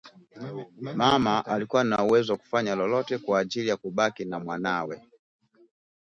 [0.97, 5.01] Mama alikuwa na uwezo wa kufanya lolote kwa minajili ya kubaki na mwanawe